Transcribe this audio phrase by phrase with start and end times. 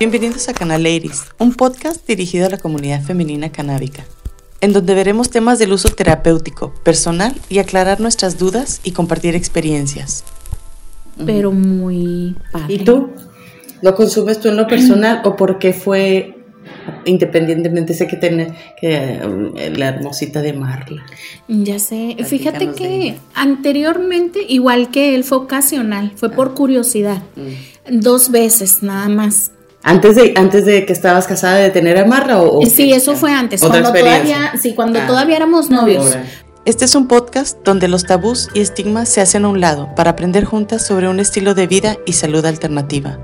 [0.00, 4.04] Bienvenidos a Canal Ladies, un podcast dirigido a la comunidad femenina canábica,
[4.60, 10.24] en donde veremos temas del uso terapéutico, personal y aclarar nuestras dudas y compartir experiencias.
[11.24, 12.74] Pero muy padre.
[12.74, 13.10] ¿Y tú?
[13.82, 16.34] ¿Lo consumes tú en lo personal o por qué fue
[17.04, 21.04] independientemente sé que tiene que um, la hermosita de Marla.
[21.48, 26.54] Ya sé, fíjate que anteriormente, igual que él, fue ocasional, fue por ah.
[26.54, 27.22] curiosidad.
[27.36, 28.00] Mm.
[28.00, 29.52] Dos veces nada más.
[29.86, 33.32] Antes de, antes de que estabas casada de tener a Marla o, sí, eso fue
[33.32, 35.06] antes, cuando todavía, sí, cuando ah.
[35.06, 36.16] todavía éramos novios.
[36.64, 40.12] Este es un podcast donde los tabús y estigmas se hacen a un lado para
[40.12, 43.18] aprender juntas sobre un estilo de vida y salud alternativa.